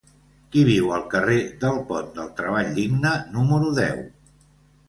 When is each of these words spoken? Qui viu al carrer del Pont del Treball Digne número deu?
Qui 0.53 0.63
viu 0.69 0.87
al 0.95 1.03
carrer 1.11 1.35
del 1.65 1.77
Pont 1.91 2.09
del 2.17 2.31
Treball 2.39 2.73
Digne 2.81 3.15
número 3.37 3.71
deu? 3.83 4.01